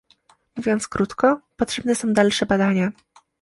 Mówiąc 0.55 0.87
krótko, 0.87 1.41
potrzebne 1.57 1.95
są 1.95 2.13
dalsze 2.13 2.45
badania 2.45 2.91